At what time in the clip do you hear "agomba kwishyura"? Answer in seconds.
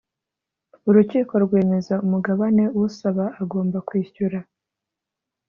3.41-4.39